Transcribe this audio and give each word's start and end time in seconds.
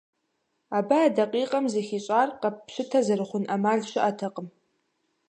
Абы 0.77 0.97
а 1.05 1.07
дакъикъэм 1.15 1.65
зэхищӏар, 1.73 2.29
къэппщытэ 2.41 2.99
зэрыхъун 3.05 3.43
ӏэмал 3.47 3.79
щыӏэтэкъым. 3.89 4.47